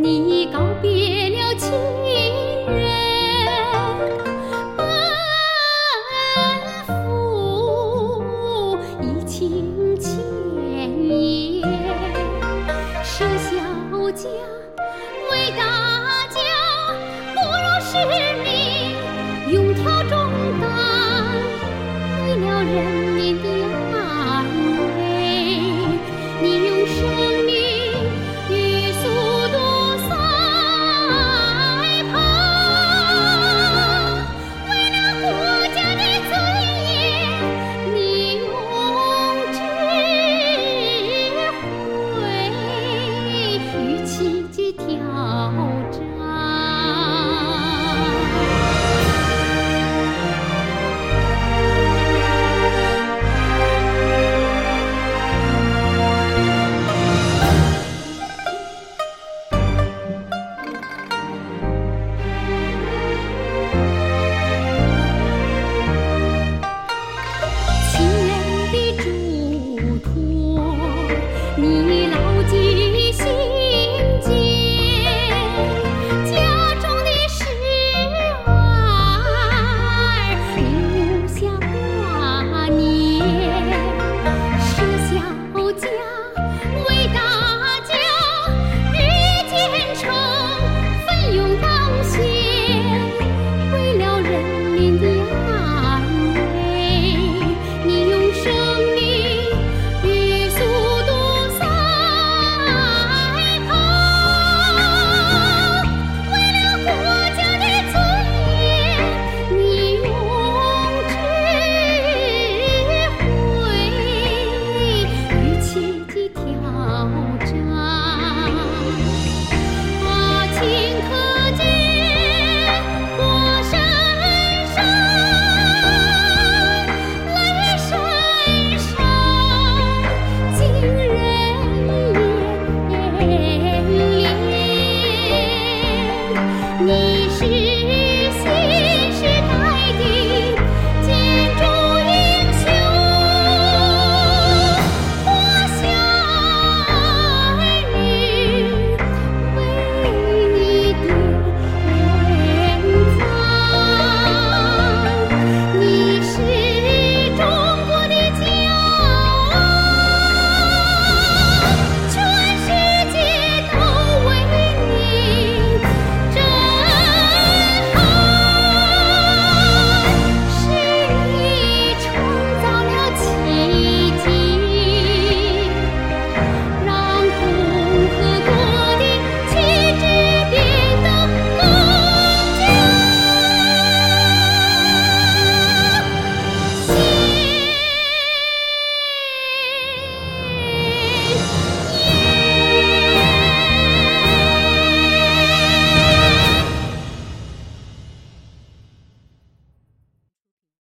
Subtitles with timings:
[0.00, 1.72] 你告别了亲
[2.06, 2.78] 人
[4.76, 4.86] 奔
[6.86, 10.14] 赴疫情前
[11.04, 11.64] 夜
[13.02, 13.58] 舍小
[14.12, 14.57] 家。